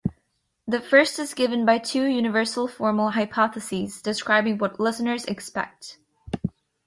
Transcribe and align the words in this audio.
The 0.67 0.81
first 0.81 1.19
is 1.19 1.35
given 1.35 1.63
by 1.63 1.77
"two 1.77 2.05
universal 2.07 2.67
formal 2.67 3.11
hypotheses" 3.11 4.01
describing 4.01 4.57
what 4.57 4.79
listeners 4.79 5.25
expect. 5.25 5.99